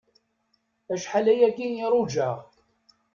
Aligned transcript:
Acḥal 0.93 1.27
ayagi 1.33 1.67
i 1.85 1.87
rujaɣ. 1.91 2.37